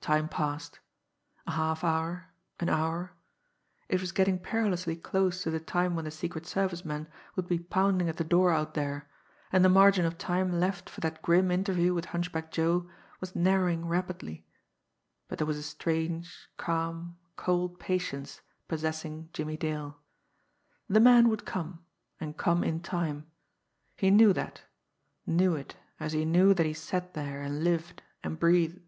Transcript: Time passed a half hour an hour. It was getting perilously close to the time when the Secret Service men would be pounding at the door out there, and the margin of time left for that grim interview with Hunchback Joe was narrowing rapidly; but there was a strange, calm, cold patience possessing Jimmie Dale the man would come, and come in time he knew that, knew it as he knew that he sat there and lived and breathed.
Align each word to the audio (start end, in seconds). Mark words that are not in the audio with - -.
Time 0.00 0.26
passed 0.28 0.80
a 1.46 1.50
half 1.50 1.84
hour 1.84 2.30
an 2.60 2.70
hour. 2.70 3.12
It 3.90 4.00
was 4.00 4.10
getting 4.10 4.38
perilously 4.38 4.96
close 4.96 5.42
to 5.42 5.50
the 5.50 5.60
time 5.60 5.94
when 5.94 6.06
the 6.06 6.10
Secret 6.10 6.46
Service 6.46 6.82
men 6.82 7.08
would 7.36 7.46
be 7.46 7.58
pounding 7.58 8.08
at 8.08 8.16
the 8.16 8.24
door 8.24 8.50
out 8.50 8.72
there, 8.72 9.10
and 9.52 9.62
the 9.62 9.68
margin 9.68 10.06
of 10.06 10.16
time 10.16 10.50
left 10.58 10.88
for 10.88 11.02
that 11.02 11.20
grim 11.20 11.50
interview 11.50 11.92
with 11.92 12.06
Hunchback 12.06 12.50
Joe 12.50 12.88
was 13.20 13.36
narrowing 13.36 13.84
rapidly; 13.84 14.46
but 15.28 15.36
there 15.36 15.46
was 15.46 15.58
a 15.58 15.62
strange, 15.62 16.48
calm, 16.56 17.18
cold 17.36 17.78
patience 17.78 18.40
possessing 18.66 19.28
Jimmie 19.34 19.58
Dale 19.58 19.98
the 20.88 21.00
man 21.00 21.28
would 21.28 21.44
come, 21.44 21.84
and 22.18 22.34
come 22.38 22.64
in 22.64 22.80
time 22.80 23.26
he 23.94 24.10
knew 24.10 24.32
that, 24.32 24.62
knew 25.26 25.54
it 25.54 25.76
as 26.00 26.14
he 26.14 26.24
knew 26.24 26.54
that 26.54 26.64
he 26.64 26.72
sat 26.72 27.12
there 27.12 27.42
and 27.42 27.62
lived 27.62 28.00
and 28.24 28.38
breathed. 28.38 28.80